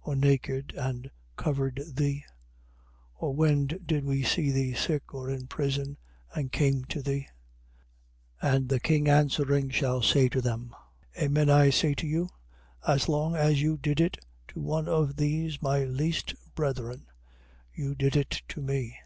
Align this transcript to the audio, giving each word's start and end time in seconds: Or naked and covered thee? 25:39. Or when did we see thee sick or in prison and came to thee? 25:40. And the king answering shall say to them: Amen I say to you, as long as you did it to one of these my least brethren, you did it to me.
Or 0.00 0.14
naked 0.14 0.72
and 0.76 1.10
covered 1.34 1.82
thee? 1.96 2.22
25:39. 3.16 3.16
Or 3.18 3.34
when 3.34 3.66
did 3.84 4.04
we 4.04 4.22
see 4.22 4.52
thee 4.52 4.74
sick 4.74 5.12
or 5.12 5.28
in 5.28 5.48
prison 5.48 5.96
and 6.32 6.52
came 6.52 6.84
to 6.84 7.02
thee? 7.02 7.26
25:40. 8.44 8.54
And 8.54 8.68
the 8.68 8.78
king 8.78 9.08
answering 9.08 9.70
shall 9.70 10.00
say 10.00 10.28
to 10.28 10.40
them: 10.40 10.72
Amen 11.20 11.50
I 11.50 11.70
say 11.70 11.94
to 11.94 12.06
you, 12.06 12.28
as 12.86 13.08
long 13.08 13.34
as 13.34 13.60
you 13.60 13.76
did 13.76 14.00
it 14.00 14.18
to 14.46 14.60
one 14.60 14.86
of 14.86 15.16
these 15.16 15.60
my 15.60 15.82
least 15.82 16.36
brethren, 16.54 17.08
you 17.74 17.96
did 17.96 18.14
it 18.14 18.42
to 18.50 18.60
me. 18.62 18.96